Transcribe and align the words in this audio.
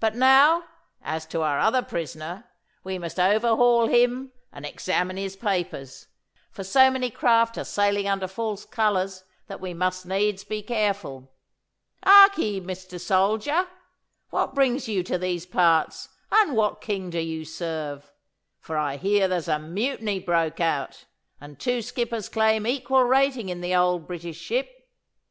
But 0.00 0.14
now, 0.14 0.64
as 1.02 1.26
to 1.26 1.42
our 1.42 1.58
other 1.58 1.82
prisoner: 1.82 2.44
we 2.82 2.98
must 2.98 3.20
overhaul 3.20 3.88
him 3.88 4.32
and 4.50 4.64
examine 4.64 5.18
his 5.18 5.36
papers, 5.36 6.06
for 6.50 6.64
so 6.64 6.90
many 6.90 7.10
craft 7.10 7.58
are 7.58 7.64
sailing 7.64 8.08
under 8.08 8.26
false 8.26 8.64
colours 8.64 9.24
that 9.48 9.60
we 9.60 9.74
must 9.74 10.06
needs 10.06 10.44
be 10.44 10.62
careful. 10.62 11.30
Hark 12.02 12.38
ye, 12.38 12.58
Mister 12.58 12.98
Soldier! 12.98 13.68
What 14.30 14.54
brings 14.54 14.88
you 14.88 15.02
to 15.02 15.18
these 15.18 15.44
parts, 15.44 16.08
and 16.32 16.56
what 16.56 16.80
king 16.80 17.10
do 17.10 17.20
you 17.20 17.44
serve? 17.44 18.10
for 18.58 18.78
I 18.78 18.96
hear 18.96 19.28
there's 19.28 19.46
a 19.46 19.58
mutiny 19.58 20.20
broke 20.20 20.58
out, 20.58 21.04
and 21.38 21.60
two 21.60 21.82
skippers 21.82 22.30
claim 22.30 22.66
equal 22.66 23.04
rating 23.04 23.50
in 23.50 23.60
the 23.60 23.74
old 23.74 24.06
British 24.06 24.38
ship. 24.40 24.88